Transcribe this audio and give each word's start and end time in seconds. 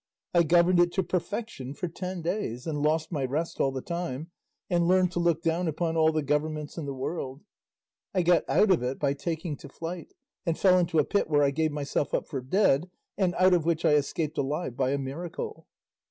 I 0.33 0.41
governed 0.41 0.79
it 0.79 0.91
to 0.93 1.03
perfection 1.03 1.75
for 1.75 1.87
ten 1.87 2.23
days; 2.23 2.65
and 2.65 2.81
lost 2.81 3.11
my 3.11 3.23
rest 3.23 3.59
all 3.59 3.71
the 3.71 3.83
time; 3.83 4.31
and 4.67 4.87
learned 4.87 5.11
to 5.11 5.19
look 5.19 5.43
down 5.43 5.67
upon 5.67 5.95
all 5.95 6.11
the 6.11 6.23
governments 6.23 6.75
in 6.75 6.87
the 6.87 6.93
world; 6.95 7.43
I 8.11 8.23
got 8.23 8.43
out 8.49 8.71
of 8.71 8.81
it 8.81 8.97
by 8.97 9.13
taking 9.13 9.55
to 9.57 9.69
flight, 9.69 10.15
and 10.43 10.57
fell 10.57 10.79
into 10.79 10.97
a 10.97 11.05
pit 11.05 11.29
where 11.29 11.43
I 11.43 11.51
gave 11.51 11.71
myself 11.71 12.15
up 12.15 12.25
for 12.27 12.41
dead, 12.41 12.89
and 13.15 13.35
out 13.35 13.53
of 13.53 13.63
which 13.63 13.85
I 13.85 13.91
escaped 13.91 14.39
alive 14.39 14.75
by 14.75 14.89
a 14.89 14.97
miracle." 14.97 15.67